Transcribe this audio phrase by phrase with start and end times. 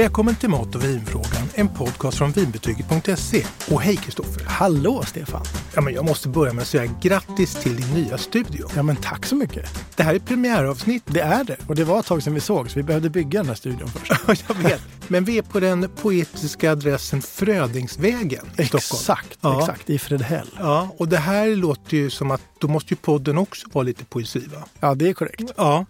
[0.00, 3.44] Välkommen till Mat och vinfrågan, en podcast från vinbetyget.se.
[3.70, 4.44] Och hej Kristoffer!
[4.46, 5.42] Hallå Stefan!
[5.74, 8.68] Ja, men jag måste börja med att säga grattis till din nya studio.
[8.76, 9.68] Ja men tack så mycket!
[9.96, 11.02] Det här är premiäravsnitt.
[11.06, 11.56] Det är det.
[11.66, 13.88] Och det var ett tag sedan vi såg så vi behövde bygga den här studion
[13.88, 14.44] först.
[14.48, 14.82] jag vet.
[15.08, 19.00] Men vi är på den poetiska adressen Frödingsvägen i Stockholm.
[19.00, 19.60] Exakt, Ja.
[19.60, 19.90] exakt.
[19.90, 20.48] I Fredhäll.
[20.58, 24.04] Ja, och det här låter ju som att då måste ju podden också vara lite
[24.04, 24.64] poesi va?
[24.80, 25.42] Ja, det är korrekt.
[25.56, 25.86] Ja,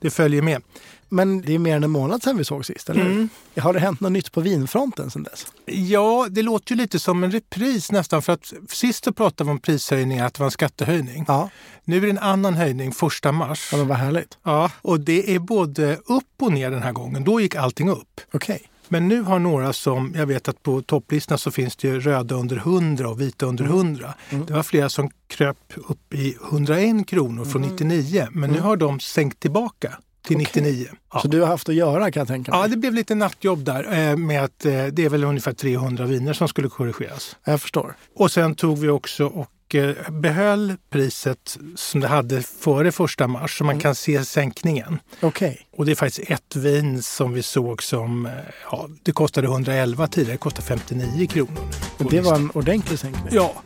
[0.00, 0.62] det följer med.
[1.08, 3.10] Men det är mer än en månad sedan vi såg sist, eller hur?
[3.10, 3.28] Mm.
[3.58, 5.46] Har det hänt något nytt på vinfronten sedan dess?
[5.66, 9.50] Ja, det låter ju lite som en repris nästan för att sist så pratade vi
[9.50, 11.24] om prishöjningar, att det var en skattehöjning.
[11.28, 11.50] Ja,
[11.84, 13.68] Nu är det en annan höjning första mars.
[13.72, 14.38] ja men vad härligt.
[14.42, 17.24] Ja, och det är både upp och ner den här gången.
[17.24, 18.20] Då gick allting upp.
[18.32, 18.68] Okej.
[18.88, 22.34] Men nu har några som, jag vet att på topplistan så finns det ju röda
[22.34, 24.14] under 100 och vita under 100.
[24.30, 29.00] Det var flera som kröp upp i 101 kronor från 99 men nu har de
[29.00, 30.86] sänkt tillbaka till 99.
[31.12, 31.20] Ja.
[31.20, 32.60] Så du har haft att göra kan jag tänka mig?
[32.60, 36.04] Ja, det blev lite nattjobb där eh, med att eh, det är väl ungefär 300
[36.06, 37.36] viner som skulle korrigeras.
[37.44, 37.94] Jag förstår.
[38.14, 43.58] Och sen tog vi också och eh, behöll priset som det hade före första mars
[43.58, 44.98] så man kan se sänkningen.
[45.20, 45.66] Okej.
[45.76, 48.28] Och det är faktiskt ett vin som vi såg som,
[48.70, 51.58] ja, det kostade 111 tidigare, det kostar 59 kronor.
[51.98, 53.28] Och Det var en ordentlig sänkning.
[53.30, 53.62] Ja,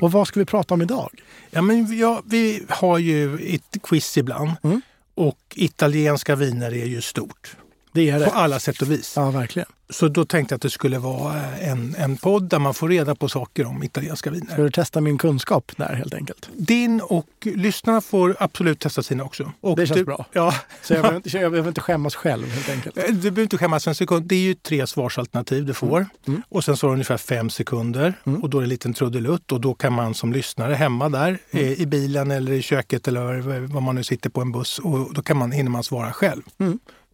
[0.00, 1.10] Och vad ska vi prata om idag?
[1.50, 4.80] ja men ja, vi har ju ett quiz ibland Mm.
[5.14, 7.56] och italienska viner är ju stort
[7.96, 8.30] Det är på det.
[8.30, 9.12] alla sätt och vis.
[9.16, 9.68] Ja, verkligen.
[9.90, 12.88] Så då tänkte jag att det skulle vara eh, en, en podd där man får
[12.88, 14.56] reda på saker om italienska Ska viner.
[14.56, 16.48] du testa min kunskap där helt enkelt?
[16.56, 19.52] Din och lyssnarna får absolut testa sina också.
[19.60, 20.26] Och Det känns du, bra.
[20.32, 22.98] Ja, Så jag behöver, inte, jag behöver inte skämmas själv helt enkelt.
[22.98, 24.24] Eh, Du behöver inte skämmas en sekund.
[24.26, 26.06] Det är ju tre svarsalternativ du får.
[26.26, 26.42] Mm.
[26.48, 28.14] Och sen så har du ungefär fem sekunder.
[28.42, 29.52] Och då är det en liten trudelutt.
[29.52, 31.66] Och då kan man som lyssnare hemma där Mm.
[31.66, 34.78] eh, i bilen eller i köket eller var man nu sitter på en buss.
[34.78, 36.42] Och då kan man, hinner man svara själv.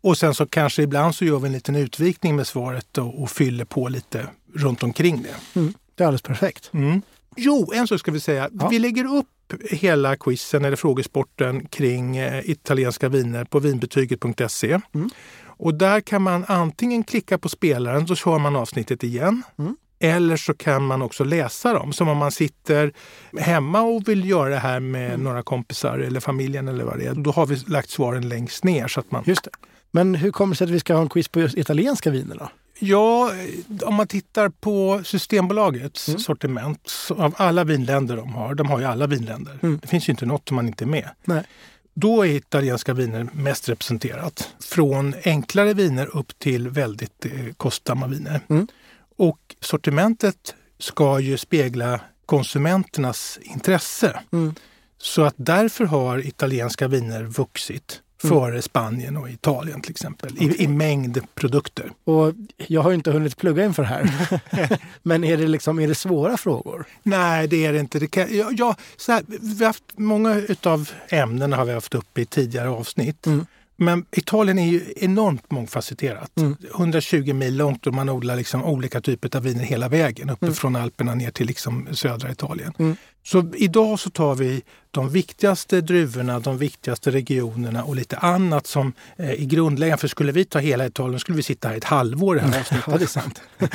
[0.03, 3.31] Och sen så kanske ibland så gör vi en liten utvikning med svaret och, och
[3.31, 5.61] fyller på lite runt omkring det.
[5.61, 5.75] Mm.
[5.95, 6.71] Det är alldeles perfekt.
[6.75, 7.03] Mm.
[7.37, 8.49] Jo, en sak ska vi säga.
[8.61, 8.69] Ja.
[8.69, 9.27] Vi lägger upp
[9.71, 14.81] hela quizen eller frågesporten kring eh, italienska viner på vinbetyget.se.
[14.95, 15.11] Mm.
[15.45, 19.43] Och där kan man antingen klicka på spelaren så kör man avsnittet igen.
[19.59, 19.77] Mm.
[20.01, 21.93] Eller så kan man också läsa dem.
[21.93, 22.93] Som om man sitter
[23.39, 25.25] hemma och vill göra det här med Mm.
[25.25, 27.15] några kompisar eller familjen eller vad det är.
[27.15, 28.89] Då har vi lagt svaren längst ner.
[28.89, 29.25] Så att man...
[29.95, 32.37] Men hur kommer det sig att vi ska ha en quiz på just italienska viner
[32.37, 32.49] då?
[32.79, 33.33] Ja,
[33.83, 36.21] om man tittar på Systembolagets Mm.
[36.21, 39.59] sortiment av alla vinländer de har, de har ju alla vinländer.
[39.63, 39.79] Mm.
[39.83, 41.09] Det finns ju inte något som man inte är med.
[41.25, 41.45] Nej.
[41.95, 44.49] Då är italienska viner mest representerat.
[44.61, 48.41] Från enklare viner upp till väldigt eh, kostsamma viner.
[48.49, 48.67] Mm.
[49.17, 54.21] Och sortimentet ska ju spegla konsumenternas intresse.
[54.33, 54.55] Mm.
[54.99, 58.02] Så att därför har italienska viner vuxit.
[58.29, 60.37] Före Spanien och Italien till exempel.
[60.39, 61.93] I, I mängd produkter.
[62.05, 64.11] Och jag har ju inte hunnit plugga inför det här.
[65.03, 66.85] Men är det, liksom, är det svåra frågor?
[67.03, 67.99] Nej, det är det inte.
[67.99, 71.95] Det kan, ja, ja, så här, vi har haft, många av ämnena har vi haft
[71.95, 73.27] uppe i tidigare avsnitt.
[73.27, 73.47] Mm.
[73.77, 76.31] Men Italien är ju enormt mångfacetterat.
[76.37, 76.57] Mm.
[76.75, 80.31] 120 mil långt och man odlar liksom olika typer av viner hela vägen.
[80.31, 80.83] Uppe Mm.
[80.83, 82.73] Alperna ner till liksom södra Italien.
[82.79, 82.97] Mm.
[83.25, 88.93] Så idag så tar vi de viktigaste druvorna, de viktigaste regionerna och lite annat som
[89.17, 90.01] eh, är grundläggande.
[90.01, 92.85] För skulle vi ta hela Italien skulle vi sitta här ett halvår här avsnittet.
[92.87, 93.43] Ja, det är sant.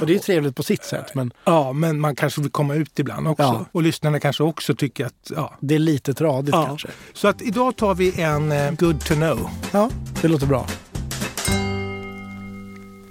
[0.00, 2.74] Och det är ju trevligt på sitt sätt, men Ja, men man kanske vill komma
[2.74, 3.42] ut ibland också.
[3.42, 3.64] Ja.
[3.72, 5.30] Och lyssnarna kanske också tycker att...
[5.36, 5.54] Ja.
[5.60, 6.66] det är lite tradigt Ja.
[6.66, 6.88] kanske.
[7.12, 9.50] Så att idag tar vi en eh, good to know.
[9.72, 9.90] Ja,
[10.22, 10.66] det låter bra.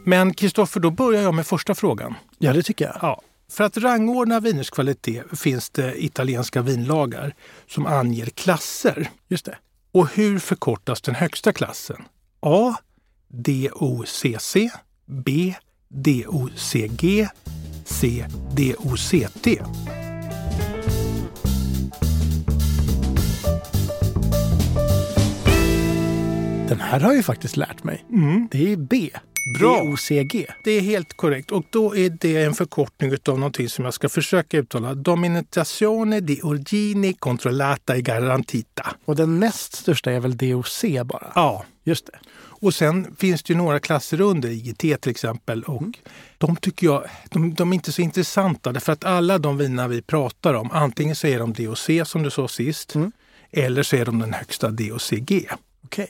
[0.05, 2.15] Men Kristoffer, då börjar jag med första frågan.
[2.37, 2.97] Ja, det tycker jag.
[3.01, 3.21] Ja.
[3.53, 7.35] För att rangordna viners kvalitet finns det italienska vinlagar
[7.67, 9.09] som anger klasser.
[9.27, 9.57] Just det.
[9.91, 12.03] Och hur förkortas den högsta klassen?
[12.39, 12.75] A.
[13.27, 14.55] DOCC
[15.05, 15.55] B.
[15.89, 17.27] DOCG
[17.85, 18.25] C.
[18.55, 19.47] DOCT
[26.67, 28.05] Den här har jag ju faktiskt lärt mig.
[28.09, 28.47] mm.
[28.51, 29.09] Det är B.
[29.45, 29.83] Bra.
[29.83, 30.45] DOCG.
[30.63, 34.09] Det är helt korrekt och då är det en förkortning av någonting som jag ska
[34.09, 34.93] försöka uttala.
[34.93, 38.95] Dominazione di origine controllata e garantita.
[39.05, 41.31] Och den näst största är väl DOC bara?
[41.35, 42.19] Ja, Just det.
[42.35, 45.63] och sen finns det ju några klasser under, IGT till exempel.
[45.63, 45.83] Och
[46.37, 50.01] De tycker jag de, de är inte så intressanta därför att alla de viner vi
[50.01, 53.11] pratar om, antingen så är de DOC som du sa sist, Mm.
[53.51, 55.47] eller så är de den högsta DOCG.
[55.85, 56.07] Okej.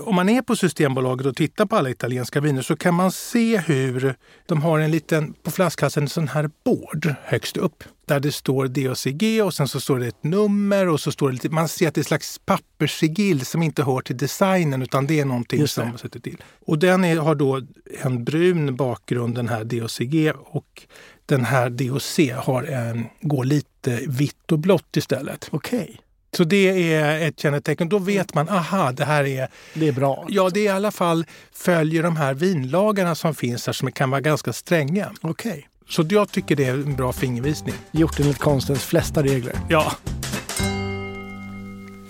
[0.00, 3.58] Om man är på Systembolaget och tittar på alla italienska viner så kan man se
[3.58, 4.14] hur
[4.46, 7.84] de har en liten, på flaskhalsen, en sån här board högst upp.
[8.06, 11.32] Där det står DOCG och sen så står det ett nummer och så står det
[11.32, 15.06] lite, man ser att det är ett slags papperssigill som inte hör till designen utan
[15.06, 15.68] det är någonting det.
[15.68, 16.44] som sätter till.
[16.66, 17.60] Och den är, har då
[18.02, 20.86] en brun bakgrund, den här DOCG och
[21.26, 25.48] den här DOC har en, går lite vitt och blått istället.
[25.52, 26.01] Okej.
[26.36, 27.88] Så det är ett kännetecken.
[27.88, 29.48] Då vet man, aha, det här är...
[29.74, 30.26] Det är bra.
[30.28, 34.10] Ja, det är i alla fall följer de här vinlagarna som finns här som kan
[34.10, 35.12] vara ganska stränga.
[35.20, 35.68] Okej.
[35.88, 37.74] Så jag tycker det är en bra fingervisning.
[37.90, 39.56] Gjort enligt konstens flesta regler.
[39.68, 39.92] Ja.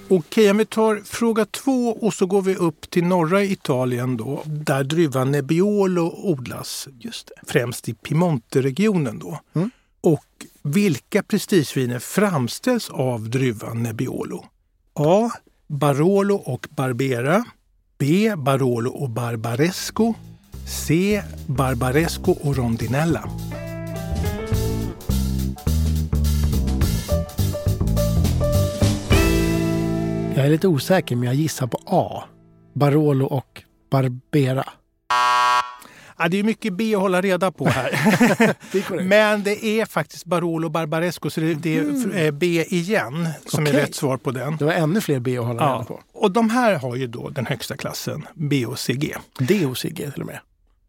[0.09, 4.43] Okej, om vi tar fråga två och så går vi upp till norra Italien då,
[4.45, 6.89] där druvan Nebbiolo odlas.
[7.01, 7.53] Just det.
[7.53, 9.39] Främst i Piemonte-regionen då.
[9.55, 9.71] Mm.
[10.03, 14.45] Och vilka prestigeviner framställs av druvan Nebbiolo?
[14.95, 15.31] A.
[15.69, 17.45] Barolo och Barbera.
[17.99, 18.33] B.
[18.37, 20.15] Barolo och Barbaresco.
[20.67, 21.23] C.
[21.47, 23.31] Barbaresco och Rondinella.
[30.37, 32.25] Jag är lite osäker, men jag gissar på A.
[32.75, 34.65] Barolo och Barbera.
[36.23, 37.91] Ja, det är mycket B att hålla reda på här.
[38.73, 38.91] Det.
[39.05, 43.77] Men det är faktiskt Barolo Barbaresco, så det, det är eh, B igen som Okej.
[43.77, 44.57] är rätt svar på den.
[44.57, 45.85] Det var ännu fler B att hålla reda Ja.
[45.85, 46.01] på.
[46.13, 49.15] Och de här har ju då den högsta klassen, B och CG.
[49.39, 50.39] D och Sigge till och med.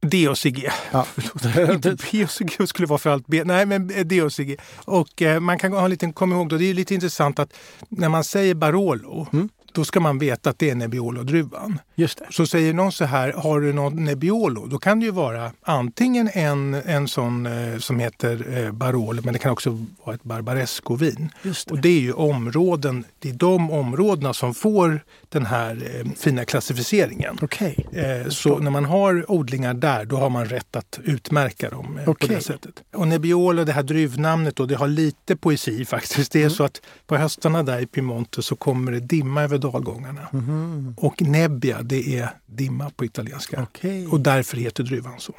[0.02, 0.70] D och CG.
[0.92, 1.06] Ja.
[1.74, 3.44] Inte B och CG skulle vara för allt B.
[3.46, 4.58] Nej, men D och CG.
[4.76, 7.54] Och eh, man kan ha en liten, kom ihåg då, det är lite intressant att
[7.90, 9.50] när man säger Barolo, Mm.
[9.74, 11.80] Då ska man veta att det är Nebbiolo-druvan.
[11.96, 12.26] Just det.
[12.30, 14.66] Så säger någon så här, har du någon Nebbiolo?
[14.68, 19.34] Då kan det ju vara antingen en, en sån eh, som heter eh, Barolo, men
[19.34, 21.30] det kan också vara ett Barbaresco-vin.
[21.70, 26.46] Och det är ju områden, det är de områdena som får den här eh, fina
[26.46, 27.38] klassificeringen.
[27.42, 27.88] Okej.
[27.92, 32.06] Eh, så när man har odlingar där, då har man rätt att utmärka dem eh,
[32.06, 32.84] på det sättet.
[32.94, 36.32] Och Nebbiolo, det här druvnamnet, då, det har lite poesi faktiskt.
[36.32, 36.56] Det är Mm.
[36.56, 40.28] så att på höstarna där i Piemonte så kommer det dimma över dalgångarna.
[40.32, 40.96] Mhm.
[40.98, 43.64] Och nebbia, det är dimma på italienska.
[43.64, 44.08] Okej.
[44.08, 45.34] Och därför heter druvan så.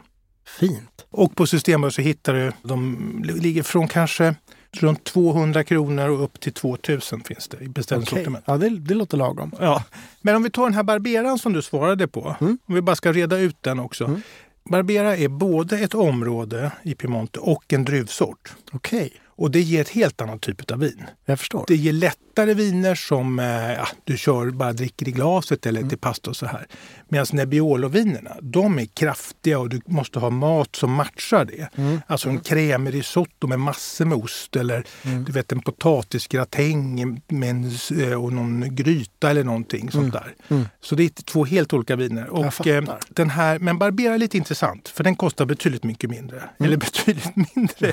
[0.61, 1.07] Fint.
[1.11, 4.35] Och på Systembolaget så hittar du, de ligger från kanske
[4.73, 8.45] runt 200 kronor och upp till 2000 finns det i beställningssortiment.
[8.47, 9.53] Ja, det, det låter lagom.
[9.61, 9.85] Ja.
[10.21, 12.59] Men om vi tar den här Barberan som du svarade på, Mm.
[12.67, 14.05] om vi bara ska reda ut den också.
[14.05, 14.23] Mm.
[14.71, 18.53] Barbera är både ett område i Piemonte och en druvsort.
[18.73, 19.13] Okej.
[19.37, 21.05] Och det ger ett helt annat typ av vin.
[21.25, 21.65] Jag förstår.
[21.69, 25.99] Det ger lättare viner som eh, ja, du kör bara dricker i glaset eller till
[25.99, 26.67] pasta och så här.
[27.09, 31.69] Medan Nebbiolo-vinerna, de är kraftiga och du måste ha mat som matchar det.
[31.77, 32.01] Mm.
[32.07, 34.85] Alltså en krämig risotto med massor med ost eller
[35.27, 37.71] du vet en potatisgratäng med en,
[38.01, 40.35] eh, och någon gryta eller någonting sånt där.
[40.49, 40.65] Mm.
[40.81, 42.29] Så det är två helt olika viner.
[42.29, 46.37] Och, eh, den här, men Barbera är lite intressant för den kostar betydligt mycket mindre.
[46.37, 46.51] Mm.
[46.59, 47.93] Eller betydligt mindre.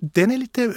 [0.00, 0.72] Den är lite eh,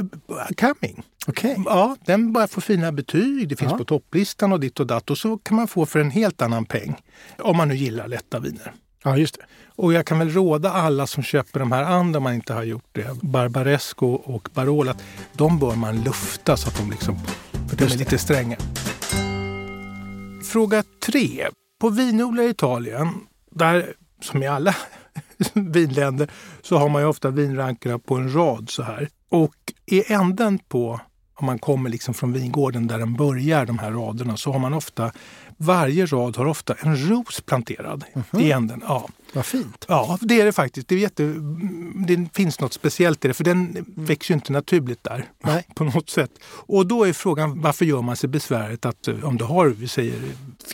[0.58, 1.04] coming.
[1.28, 1.56] Okej.
[1.66, 3.50] Ja, den börjar få fina betyg.
[3.50, 3.78] Det finns Ja.
[3.78, 5.10] på topplistan och ditt och datt.
[5.10, 6.96] Och så kan man få för en helt annan peng.
[7.40, 8.74] Om man nu gillar lätta viner.
[9.04, 9.46] Ja, just det.
[9.76, 12.64] Och jag kan väl råda alla som köper de här andra om man inte har
[12.64, 15.04] gjort det, Barbaresco och Barolo, att
[15.34, 17.20] de bör man lufta så att de liksom,
[17.70, 18.58] för de är lite stränga.
[20.52, 21.48] Fråga tre.
[21.80, 23.08] På vinodlare i Italien,
[23.52, 24.76] där som i alla
[25.54, 26.30] vinländer,
[26.62, 29.10] så har man ju ofta vinrankerna på en rad så här.
[29.30, 29.56] Och
[29.86, 31.00] i änden på,
[31.36, 34.74] om man kommer liksom från vingården där den börjar, de här raderna, så har man
[34.74, 35.12] ofta,
[35.62, 38.06] varje rad har ofta en ros planterad
[38.40, 38.84] i änden.
[38.88, 39.08] Ja.
[39.34, 39.86] Vad fint.
[39.88, 40.88] Ja, det är det faktiskt.
[40.88, 41.36] Det, är jätte,
[42.08, 45.68] det finns något speciellt i det, för den växer ju inte naturligt där Nej.
[45.76, 46.32] på något sätt.
[46.44, 49.88] Och då är frågan, varför gör man sig besväret att eh, om du har, vi
[49.88, 50.22] säger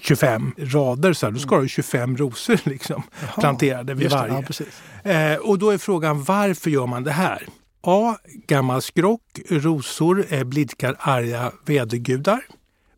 [0.01, 3.03] 25 rader, så här, då ska du ha 25 rosor liksom,
[3.39, 4.33] planterade vid varje.
[4.33, 4.81] Ja, precis.
[5.03, 7.47] Eh, och då är frågan, varför gör man det här?
[7.81, 8.17] A.
[8.47, 9.21] Gammal skrock.
[9.49, 12.41] Rosor eh, blidkar arga vädergudar.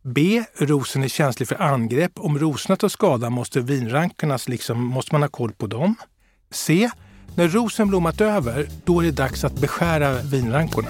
[0.04, 0.44] B.
[0.58, 2.12] Rosen är känslig för angrepp.
[2.16, 5.96] Om rosorna tar skada måste vinrankernas liksom, måste man ha koll på dem.
[6.52, 6.90] C.
[7.36, 10.90] När rosen blommat över, då är det dags att beskära vinrankorna.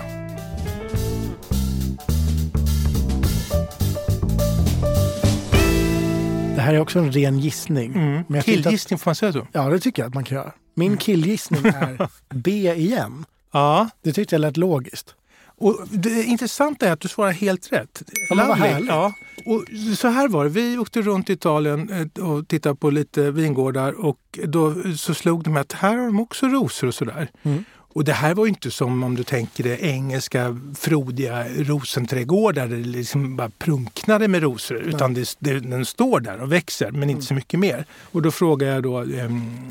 [6.55, 7.91] Det här är också en ren gissning.
[7.93, 9.47] Men tyckte att, Killgissning, får man säga så?
[9.51, 10.51] ja, det tycker jag att man kan göra.
[10.75, 13.25] Min killgissning är B igen.
[13.51, 13.89] Ja.
[14.03, 15.15] Det tyckte jag lät logiskt.
[15.59, 18.03] Och det intressanta är att du svarar helt rätt.
[18.29, 18.89] Ja, men vad härligt.
[18.89, 19.13] Ja.
[19.45, 19.65] Och
[19.97, 20.49] så här var det.
[20.49, 25.43] Vi åkte runt i Italien eh, och tittade på lite vingårdar och då så slog
[25.43, 27.29] de att här har de också rosor och sådär.
[27.43, 27.63] Mm.
[27.99, 32.77] Och det här var ju inte som om du tänker det engelska frodiga rosenträdgårdar där
[32.77, 34.77] det liksom bara prunknade med rosor.
[34.77, 37.21] Utan det, det, den står där och växer men inte mm.
[37.21, 37.85] så mycket mer.
[38.11, 39.29] Och då frågade jag då eh,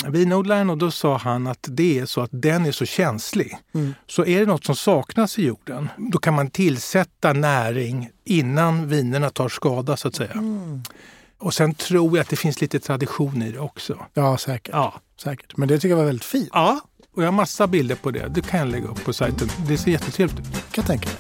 [0.09, 3.57] vinodlaren och då sa han att det är så att den är så känslig.
[3.75, 3.95] Mm.
[4.07, 9.31] Så är det något som saknas i jorden, då kan man tillsätta näring innan vinerna
[9.31, 10.33] tar skada så att säga.
[10.33, 10.83] Mm.
[11.39, 14.07] Och sen tror jag att det finns lite tradition i det också.
[14.15, 14.75] Ja, säkert.
[14.75, 15.01] Ja.
[15.21, 15.57] säkert.
[15.57, 16.51] Men det tycker jag var väldigt fint.
[16.53, 16.81] Ja,
[17.19, 18.29] och jag har massa bilder på det.
[18.29, 19.49] Det kan jag lägga upp på sajten.
[19.69, 20.53] Det ser jättetrevligt ut.
[20.53, 21.19] Kan jag tänka mig.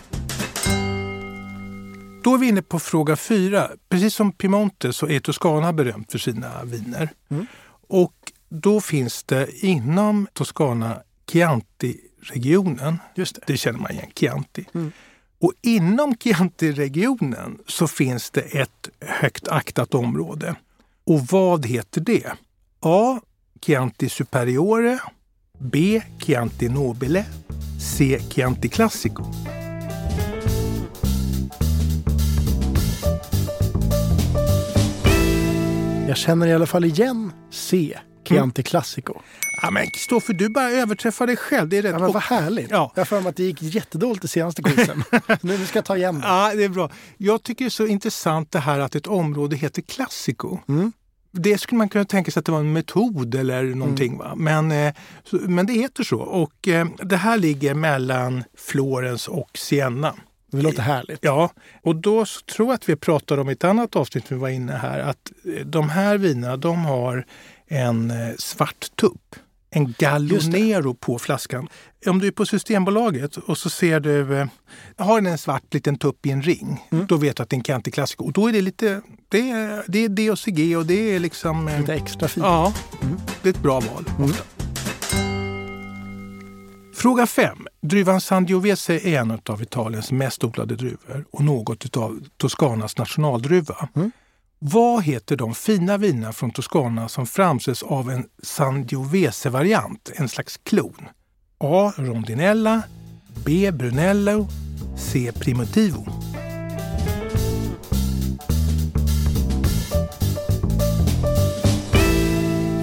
[2.23, 3.71] Då är vi inne på fråga fyra.
[3.88, 7.11] Precis som Piemonte så är Toscana berömt för sina viner.
[7.28, 7.47] Mm.
[7.88, 12.99] Och då finns det inom Toscana Chianti-regionen.
[13.14, 13.40] Just det.
[13.47, 14.64] det känner man igen, Chianti.
[14.75, 14.93] Mm.
[15.40, 20.55] Och inom Chianti-regionen så finns det ett högt aktat område.
[21.05, 22.33] Och vad heter det?
[22.81, 23.21] A.
[23.61, 24.99] Chianti Superiore.
[25.59, 26.03] B.
[26.19, 27.25] Chianti Nobile.
[27.79, 28.19] C.
[28.29, 29.25] Chianti Classico.
[36.09, 37.99] Jag känner i alla fall igen C.
[38.25, 39.12] Chianti Classico.
[39.12, 39.25] Mm.
[39.62, 41.69] Ja, men Kristoffer, du bara överträffar dig själv.
[41.69, 41.93] Det är rätt.
[41.93, 42.71] Ja, men vad härligt.
[42.71, 42.93] Ja.
[42.95, 45.05] Jag har för mig att det gick jättedåligt i senaste quizen.
[45.41, 46.27] nu ska jag ta igen det.
[46.27, 46.91] Ja, det är bra.
[47.17, 50.59] Jag tycker det är så intressant det här att ett område heter Classico.
[50.69, 50.93] Mm.
[51.31, 54.15] Det skulle man kunna tänka sig att det var en metod eller någonting.
[54.15, 54.19] Mm.
[54.19, 54.35] Va?
[54.37, 54.95] Men, eh,
[55.31, 56.19] men det heter så.
[56.19, 60.15] Och eh, det här ligger mellan Florens och Siena.
[60.51, 61.19] Det låter härligt.
[61.23, 61.51] Ja,
[61.83, 64.73] och då tror jag att vi pratade om i ett annat avsnitt vi var inne
[64.73, 67.27] här att eh, de här vinerna de har
[67.67, 69.37] en svart tupp
[69.71, 71.69] en Gallonero på flaskan.
[72.07, 74.47] Om du är på Systembolaget och så ser du, eh,
[74.97, 77.07] har den en svart liten tupp i en ring, mm.
[77.07, 78.25] då vet du att det är en Chianti Classico.
[78.25, 81.71] Och då är det lite, det är, det är DOCG och det är liksom...
[81.79, 82.47] Lite extra fint.
[82.47, 82.73] Ja,
[83.03, 83.17] mm.
[83.43, 84.05] det är ett bra val.
[84.19, 84.31] Mm.
[86.95, 87.67] Fråga 5.
[87.81, 93.89] Druvan Sangiovese är en av Italiens mest odlade druvor och något av Toscanas nationaldruva.
[93.97, 94.11] Mm.
[94.61, 101.09] Vad heter de fina vinerna från Toscana som framställs av en Sangiovese-variant, en slags klon?
[101.59, 101.93] A.
[101.97, 102.83] Rondinella
[103.45, 103.71] B.
[103.73, 104.49] Brunello
[104.97, 105.33] C.
[105.35, 106.07] Primitivo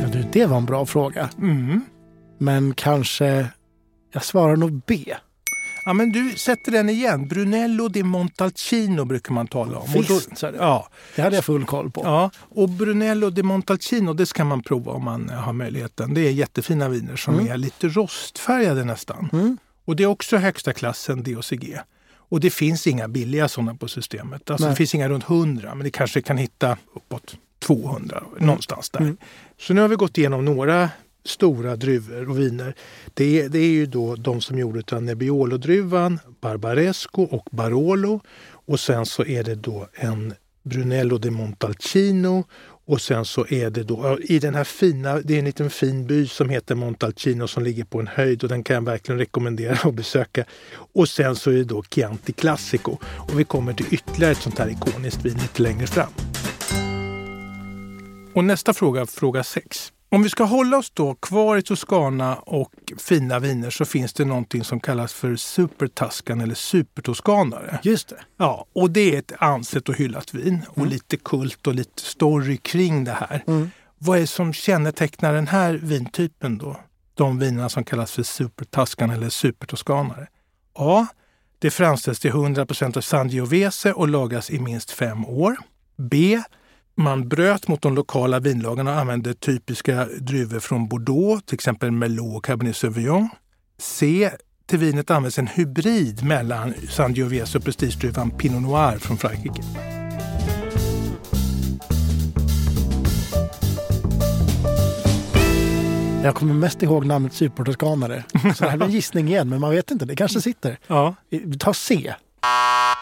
[0.01, 1.29] Ja, du, det var en bra fråga.
[1.38, 1.82] Mm.
[2.38, 3.48] Men kanske...
[4.13, 5.15] Jag svarar nog B.
[5.86, 7.27] Ja, men du sätter den igen.
[7.27, 9.92] Brunello di Montalcino brukar man tala om.
[9.94, 10.89] Visst, då, ja.
[11.15, 12.01] det hade jag full koll på.
[12.04, 16.13] Ja, och Brunello di Montalcino det ska man prova om man har möjligheten.
[16.13, 17.51] Det är jättefina viner som mm.
[17.51, 19.30] är lite rostfärgade nästan.
[19.34, 19.58] Mm.
[19.86, 21.77] Och det är också högsta klassen DOCG.
[22.30, 24.50] Och det finns inga billiga sådana på systemet.
[24.50, 28.48] Alltså det finns inga runt 100 men det kanske kan hitta uppåt 200 mm.
[28.48, 29.00] någonstans där.
[29.00, 29.18] Mm.
[29.60, 30.89] Så nu har vi gått igenom några
[31.25, 32.75] stora druvor och viner.
[33.13, 38.20] Det, det är ju då de som gjorde av Nebbiolo-druvan, Barbaresco och Barolo.
[38.48, 42.44] Och sen så är det då en Brunello de Montalcino
[42.88, 46.08] och sen så är det då i den här fina, det är en liten fin
[46.08, 49.77] by som heter Montalcino som ligger på en höjd och den kan jag verkligen rekommendera
[49.89, 50.46] att besöka.
[50.94, 54.60] Och sen så är det då Chianti Classico och vi kommer till ytterligare ett sånt
[54.60, 56.12] här ikoniskt vin lite längre fram.
[58.34, 59.91] Och nästa fråga, fråga 6.
[60.09, 64.25] Om vi ska hålla oss då kvar i Toscana och fina viner så finns det
[64.25, 67.79] någonting som kallas för Supertuscan eller Supertoscanare.
[67.83, 68.19] Just det.
[68.38, 70.89] Ja, och det är ett ansett och hyllat vin och mm.
[70.89, 73.43] lite kult och lite story kring det här.
[73.47, 73.69] Mm.
[73.97, 76.79] Vad är det som kännetecknar den här vintypen då?
[77.13, 80.27] De vinerna som kallas för Supertuscan eller Supertoscanare.
[80.74, 81.07] A.
[81.59, 85.57] Det framställs till 100 av Sangiovese och lagras i minst fem år.
[85.97, 86.41] B
[86.98, 92.38] man bröt mot de lokala vinlagarna och använde typiska druvor från Bordeaux, till exempel Merlot
[92.38, 93.30] och Cabernet Sauvignon.
[93.78, 94.30] C.
[94.68, 99.62] Till vinet används en hybrid mellan Sangiovese och prestigedruvan Pinot Noir från Frankrike.
[106.24, 108.24] Jag kommer mest ihåg namnet supertoskanare.
[108.56, 110.06] Så det här blir en gissning igen, men man vet inte.
[110.06, 110.78] Det kanske sitter.
[110.88, 111.16] Ja.
[111.30, 112.14] Vi tar C.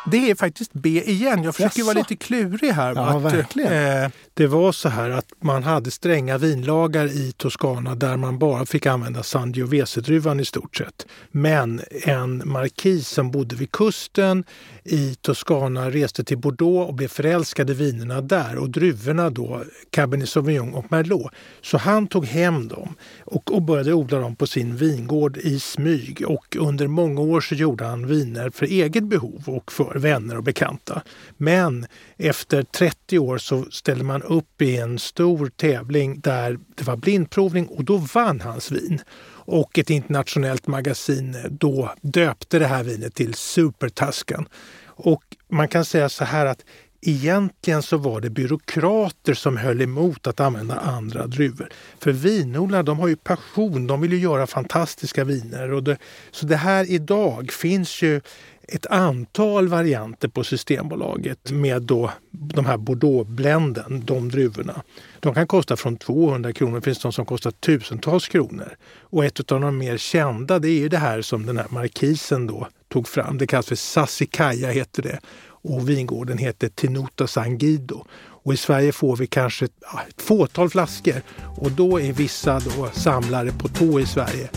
[0.05, 1.43] Det är faktiskt B igen.
[1.43, 1.85] Jag försöker Jaså.
[1.85, 2.95] vara lite klurig här.
[2.95, 4.03] Ja, att, verkligen.
[4.03, 8.65] Eh, det var så här att man hade stränga vinlagar i Toscana där man bara
[8.65, 11.05] fick använda Sangiovese-druvan i stort sett.
[11.31, 14.43] Men en markis som bodde vid kusten
[14.85, 20.29] i Toscana reste till Bordeaux och blev förälskad i vinerna där och druvorna då Cabernet
[20.29, 21.31] Sauvignon och Merlot.
[21.61, 26.23] Så han tog hem dem och, och började odla dem på sin vingård i smyg
[26.27, 30.43] och under många år så gjorde han viner för eget behov och för vänner och
[30.43, 31.01] bekanta.
[31.37, 31.85] Men
[32.17, 37.67] efter 30 år så ställde man upp i en stor tävling där det var blindprovning
[37.67, 39.01] och då vann hans vin.
[39.45, 44.47] Och ett internationellt magasin eh, då döpte det här vinet till Super Tuscan.
[44.85, 46.63] Och man kan säga så här att
[47.05, 51.69] Egentligen så var det byråkrater som höll emot att använda andra druvor.
[51.99, 55.71] För vinodlarna de har ju passion, de vill ju göra fantastiska viner.
[55.71, 55.97] Och det,
[56.31, 58.21] så det här idag finns ju
[58.67, 64.83] ett antal varianter på Systembolaget med då de här Bordeauxbländen, de druvorna.
[65.19, 68.75] De kan kosta från 200 kronor, det finns de som kostar tusentals kronor.
[68.99, 72.47] Och ett av de mer kända det är ju det här som den här markisen
[72.47, 73.37] då tog fram.
[73.37, 78.05] Det kallas för Sassicaia heter det och vingården heter Tenuta San Guido.
[78.15, 81.21] Och I Sverige får vi kanske ett fåtal flaskor
[81.57, 84.49] och då är vissa då samlare på tå i Sverige.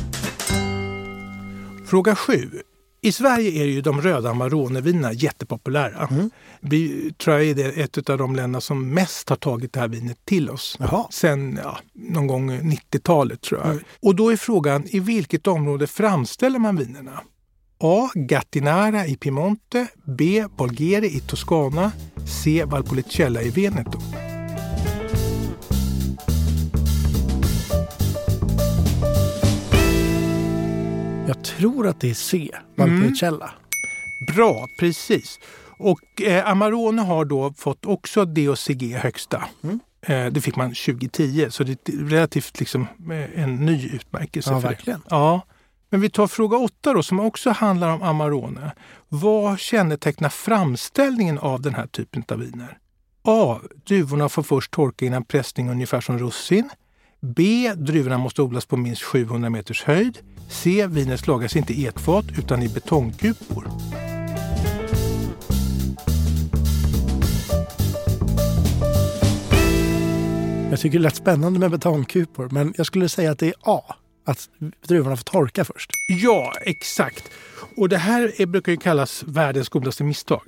[1.86, 2.50] Fråga 7.
[3.06, 6.08] I Sverige är ju de röda Amaronevinerna jättepopulära.
[6.10, 6.30] Mm.
[6.60, 10.24] Vi tror jag är ett av de länder som mest har tagit det här vinet
[10.24, 10.76] till oss.
[10.80, 11.06] Jaha.
[11.10, 13.70] Sen ja, någon gång 90-talet tror jag.
[13.70, 13.84] Mm.
[14.02, 17.20] Och då är frågan, i vilket område framställer man vinerna?
[17.78, 18.10] A.
[18.14, 19.86] Gattinara i Piemonte.
[20.04, 20.44] B.
[20.56, 21.92] Bolgheri i Toscana.
[22.44, 22.64] C.
[22.64, 23.98] Valpolicella i Veneto.
[31.56, 32.50] Tror att det är C.
[32.76, 33.50] Valpolicella.
[33.50, 34.36] Mm.
[34.36, 35.38] Bra, precis.
[35.78, 39.44] Och eh, Amarone har då fått också DOCG högsta.
[39.64, 39.80] Mm.
[40.02, 44.50] Eh, det fick man 2010, så det är relativt liksom, eh, en ny utmärkelse.
[44.50, 45.02] Ja, verkligen.
[45.10, 45.42] Ja.
[45.90, 48.72] Men vi tar fråga åtta då som också handlar om Amarone.
[49.08, 52.78] Vad kännetecknar framställningen av den här typen av viner?
[53.22, 53.58] A.
[53.86, 56.70] Druvorna får först torka innan pressning ungefär som russin.
[57.20, 57.72] B.
[57.76, 60.18] Druvorna måste odlas på minst 700 meters höjd.
[60.48, 60.86] C.
[60.86, 63.68] Vinet lagras inte i ekfat utan i betongkupor.
[70.70, 73.94] Jag tycker det lät spännande med betongkupor, men jag skulle säga att det är A
[74.26, 74.48] att
[74.88, 75.90] druvorna får torka först.
[76.08, 77.30] Ja, exakt.
[77.76, 80.42] Och det här är, brukar ju kallas världens godaste misstag.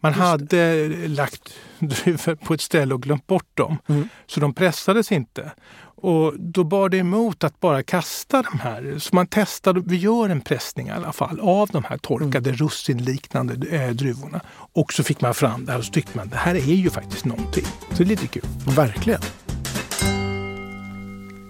[0.00, 3.78] Man hade lagt druvor på ett ställe och glömt bort dem.
[3.86, 4.08] Mm.
[4.26, 5.52] Så de pressades inte.
[6.00, 8.98] Och då bar det emot att bara kasta de här.
[8.98, 12.56] Så man testade, vi gör en pressning i alla fall, av de här torkade mm.
[12.56, 14.40] russinliknande äh, druvorna.
[14.72, 16.90] Och så fick man fram det här och så tyckte man det här är ju
[16.90, 17.64] faktiskt någonting.
[17.90, 18.42] Så det är lite kul.
[18.76, 19.20] Verkligen.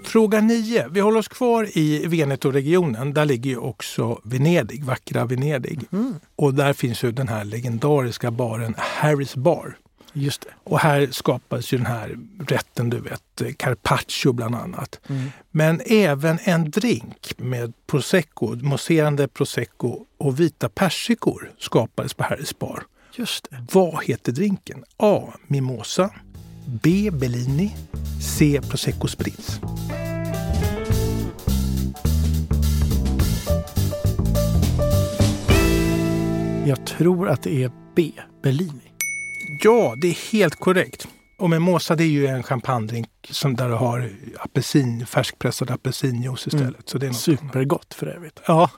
[0.04, 0.86] Fråga 9.
[0.90, 3.14] Vi håller oss kvar i Veneto-regionen.
[3.14, 5.80] Där ligger ju också Venedig, vackra Venedig.
[5.92, 6.14] Mm.
[6.36, 9.76] Och där finns ju den här legendariska baren Harris Bar.
[10.12, 10.48] Just det.
[10.64, 12.18] Och här skapades ju den här
[12.48, 15.00] rätten, du vet, carpaccio bland annat.
[15.08, 15.30] Mm.
[15.50, 22.82] Men även en drink med prosecco, mousserande prosecco och vita persikor skapades på Harris Bar.
[23.14, 23.64] Just det.
[23.72, 24.84] Vad heter drinken?
[24.96, 25.32] A.
[25.46, 26.10] Mimosa.
[26.82, 27.10] B.
[27.12, 27.76] Bellini.
[28.20, 28.60] C.
[28.68, 29.60] Prosecco Spritz.
[36.66, 38.12] Jag tror att det är B.
[38.42, 38.87] Bellini.
[39.62, 41.08] Ja, det är helt korrekt.
[41.38, 46.68] Och Mimosa det är ju en champagnedrink som där du har apelsin, färskpressad apelsinjuice istället.
[46.68, 46.82] Mm.
[46.84, 48.40] Så det är Supergott för övrigt.
[48.46, 48.70] Ja,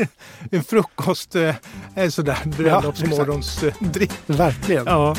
[0.50, 1.54] en frukost, eh,
[2.10, 4.12] sådär bröllopsmorgonsdrink.
[4.26, 4.86] Ja, Verkligen.
[4.86, 5.16] Ja.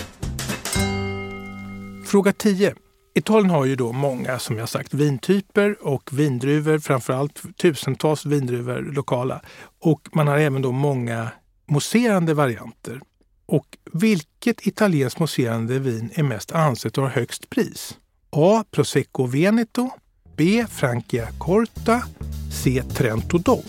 [2.06, 2.74] Fråga 10.
[3.16, 9.42] Italien har ju då många, som jag sagt, vintyper och vindruvor, framförallt tusentals vindruvor lokala.
[9.82, 11.28] Och man har även då många
[11.68, 13.02] mousserande varianter.
[13.52, 17.98] Och vilket italienskt mousserande vin är mest ansett och har högst pris?
[18.30, 18.64] A.
[18.72, 19.90] Prosecco Veneto.
[20.38, 20.66] B.
[20.70, 22.04] Francia Corta.
[22.52, 22.84] C.
[22.94, 23.66] Trento Dog.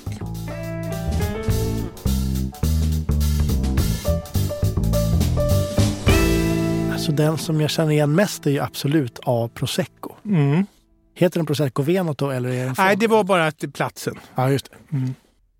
[6.92, 9.50] Alltså den som jag känner igen mest är ju absolut A.
[9.54, 10.14] Prosecco.
[10.24, 10.66] Mm.
[11.14, 14.18] Heter den Prosecco Veneto eller är den Nej, det var bara platsen.
[14.34, 14.96] Ja, just det.
[14.96, 15.14] Mm.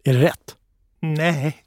[0.05, 0.57] Är det rätt?
[1.01, 1.65] Nej.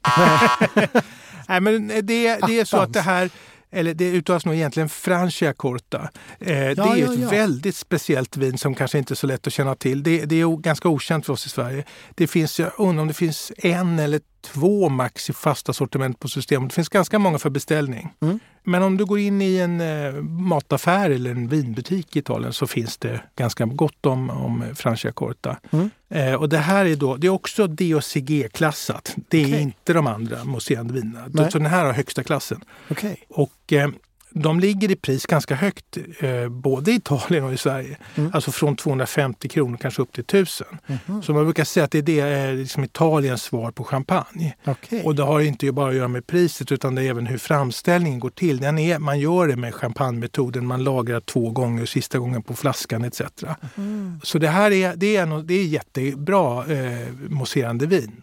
[1.48, 2.02] Nej, men det,
[2.46, 3.30] det är så att det här
[3.74, 6.10] eller det uttalas nog egentligen Franciacorta.
[6.40, 7.28] Eh, ja, det är ja, ett ja.
[7.28, 10.02] väldigt speciellt vin som kanske inte är så lätt att känna till.
[10.02, 11.84] Det, det är ganska okänt för oss i Sverige.
[12.14, 16.28] Det finns, jag undrar om det finns en eller två max i fasta sortiment på
[16.28, 16.68] systemet.
[16.68, 18.12] Det finns ganska många för beställning.
[18.20, 18.38] Mm.
[18.62, 22.66] Men om du går in i en eh, mataffär eller en vinbutik i Italien så
[22.66, 25.56] finns det ganska gott om, om Franciacorta.
[25.70, 25.90] Mm.
[26.08, 29.16] Eh, och det här är, då, det är också DOCG-klassat.
[29.28, 29.60] Det är okay.
[29.60, 31.50] inte de andra mousserande vinerna.
[31.50, 32.60] Så den här har högsta klassen.
[32.90, 33.16] Okay.
[33.28, 33.88] Och, eh,
[34.36, 37.96] de ligger i pris ganska högt, eh, både i Italien och i Sverige.
[38.14, 38.30] Mm.
[38.34, 40.66] Alltså från 250 kronor kanske upp till 1000.
[41.06, 41.22] Mm.
[41.22, 44.54] Så man brukar säga att det är, det, är liksom Italiens svar på champagne.
[44.66, 45.02] Okay.
[45.02, 48.20] Och det har inte bara att göra med priset utan det är även hur framställningen
[48.20, 48.58] går till.
[48.58, 53.04] Den är, man gör det med champagnemetoden, man lagrar två gånger, sista gången på flaskan
[53.04, 53.20] etc.
[53.76, 54.20] Mm.
[54.22, 58.22] Så det här är, det är, det är jättebra eh, mousserande vin.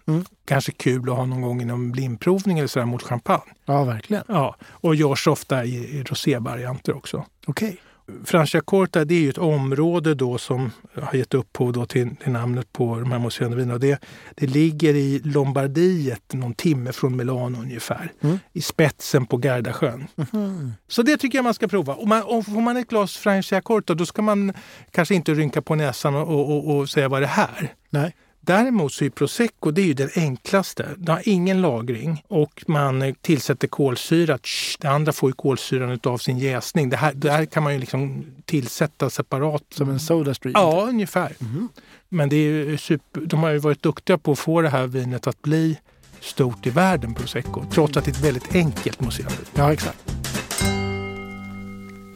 [0.51, 3.53] Kanske kul att ha någon gång inom blindprovning eller sådär mot champagne.
[3.65, 4.23] Ja, verkligen.
[4.27, 7.25] Ja, och görs ofta i, i rosévarianter också.
[7.47, 7.67] Okej.
[7.67, 7.77] Okay.
[8.25, 12.73] Franciacorta det är ju ett område då som har gett upphov då till, till namnet
[12.73, 13.77] på de här mousserande vinerna.
[13.77, 14.01] Det,
[14.35, 18.11] det ligger i Lombardiet, någon timme från Milano ungefär.
[18.21, 18.39] Mm.
[18.53, 20.07] I spetsen på Gardasjön.
[20.33, 20.71] Mm.
[20.87, 21.93] Så det tycker jag man ska prova.
[21.93, 24.53] Och, man, och får man ett glas Franciacorta då ska man
[24.91, 27.73] kanske inte rynka på näsan och, och, och säga vad det är här.
[27.89, 28.15] Nej.
[28.43, 30.85] Däremot så är prosecco det är ju den enklaste.
[30.97, 34.39] Det har ingen lagring och man tillsätter kolsyra.
[34.79, 36.89] Det andra får ju kolsyran av sin jäsning.
[36.89, 39.63] Det här, det här kan man ju liksom tillsätta separat.
[39.69, 40.53] Som en Sodastream?
[40.55, 41.33] Ja, ungefär.
[41.41, 41.69] Mm.
[42.09, 45.27] Men det är super, de har ju varit duktiga på att få det här vinet
[45.27, 45.79] att bli
[46.19, 47.63] stort i världen, prosecco.
[47.71, 49.37] Trots att det är ett väldigt enkelt mousserande.
[49.55, 50.15] Ja, exakt.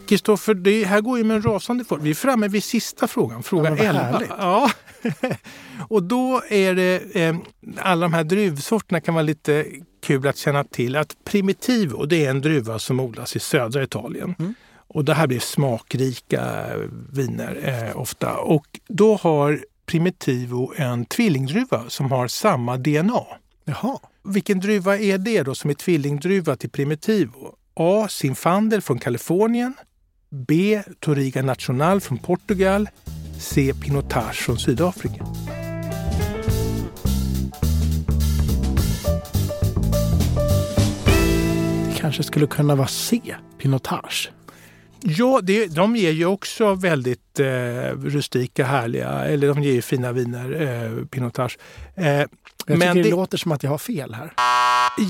[0.07, 1.99] Kristoffer, det här går ju med en rasande fart.
[2.01, 4.21] Vi är framme vid sista frågan, fråga ja, 11.
[4.37, 4.71] Ja.
[5.87, 7.35] och då är det, eh,
[7.77, 9.65] alla de här druvsorterna kan vara lite
[10.01, 10.95] kul att känna till.
[10.95, 14.35] Att Primitivo, det är en druva som odlas i södra Italien.
[14.39, 14.53] Mm.
[14.87, 16.65] Och det här blir smakrika
[17.11, 18.37] viner eh, ofta.
[18.37, 23.23] Och då har Primitivo en tvillingdruva som har samma DNA.
[23.65, 23.99] Jaha.
[24.23, 27.55] Vilken druva är det då som är tvillingdruva till Primitivo?
[27.73, 28.07] A.
[28.09, 29.73] Zinfandel från Kalifornien.
[30.29, 30.83] B.
[30.99, 32.89] Toriga Nacional från Portugal.
[33.39, 33.73] C.
[33.81, 35.25] Pinotage från Sydafrika.
[41.87, 43.21] Det kanske skulle kunna vara C.
[43.57, 44.31] Pinotage.
[45.01, 47.45] Ja, det, de ger ju också väldigt eh,
[48.03, 51.57] rustika, härliga, eller de ger ju fina viner, eh, Pinotage.
[51.95, 52.29] Eh, jag
[52.67, 54.33] tycker men det, det låter som att jag har fel här.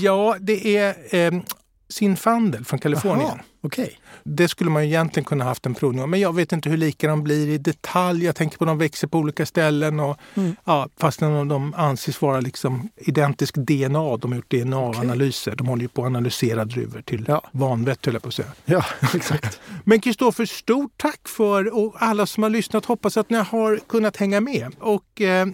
[0.00, 1.40] Ja, det är eh,
[1.88, 3.30] Zinfandel från Kalifornien.
[3.30, 3.90] Aha, okay.
[4.22, 6.10] Det skulle man egentligen kunna haft en provning om.
[6.10, 8.24] Men jag vet inte hur lika de blir i detalj.
[8.24, 10.00] Jag tänker på att de växer på olika ställen.
[10.00, 10.56] Och, mm.
[10.64, 14.16] ja, fast de, de anses vara liksom identisk DNA.
[14.16, 15.50] De har gjort DNA-analyser.
[15.50, 15.56] Okay.
[15.56, 17.42] De håller ju på att analysera druvor till ja.
[17.52, 18.48] vanvett höll jag på att säga.
[18.64, 19.60] Ja, exakt.
[19.84, 22.84] Men Kristoffer, stort tack för och alla som har lyssnat.
[22.84, 24.74] Hoppas att ni har kunnat hänga med.
[24.80, 25.46] Och eh,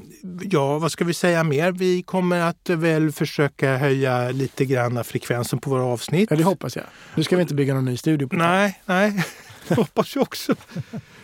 [0.43, 1.73] ja, vad ska vi säga mer?
[1.73, 6.31] Vi kommer att väl försöka höja lite grann frekvensen på våra avsnitt.
[6.31, 6.85] Ja, det hoppas jag.
[7.15, 9.25] Nu ska vi inte bygga någon ny studio på Nej, nej.
[9.77, 10.55] Hoppas jag också.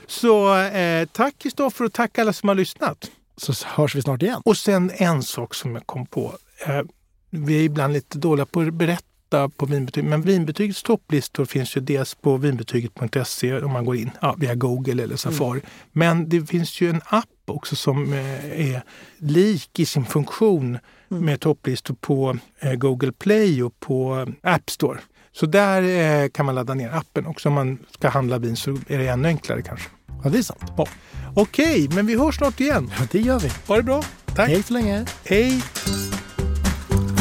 [0.06, 3.10] Så eh, tack Kristoffer och tack alla som har lyssnat.
[3.36, 4.42] Så hörs vi snart igen.
[4.44, 6.34] Och sen en sak som jag kom på.
[6.66, 6.82] Eh,
[7.30, 10.04] vi är ibland lite dåliga på att berätta på vinbetyg.
[10.04, 15.02] Men vinbetygets topplistor finns ju dels på vinbetyget.se om man går in ja, via Google
[15.02, 15.60] eller Safari.
[15.60, 15.70] Mm.
[15.92, 18.82] Men det finns ju en app också som eh, är
[19.18, 20.78] lik i sin funktion
[21.10, 21.24] mm.
[21.24, 24.98] med topplistor på eh, Google Play och på App Store.
[25.32, 27.48] Så där eh, kan man ladda ner appen också.
[27.48, 29.88] Om man ska handla vin så är det ännu enklare kanske.
[30.24, 30.72] Ja, det är sant.
[30.76, 30.86] Ja.
[31.34, 32.92] Okej, men vi hörs snart igen.
[32.98, 33.50] Ja, det gör vi.
[33.66, 34.02] Ha det bra.
[34.34, 34.48] Tack.
[34.48, 35.06] Hej så länge.
[35.24, 35.62] Hej.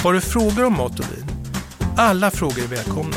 [0.04, 1.26] Har du frågor om mat och vin?
[1.98, 3.16] Alla frågor är välkomna.